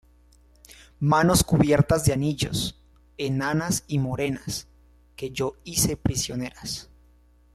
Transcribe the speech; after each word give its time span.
manos 0.99 1.43
cubiertas 1.43 2.05
de 2.05 2.13
anillos, 2.13 2.81
enanas 3.19 3.83
y 3.87 3.99
morenas, 3.99 4.67
que 5.15 5.29
yo 5.29 5.57
hice 5.63 5.95
prisioneras. 5.95 6.89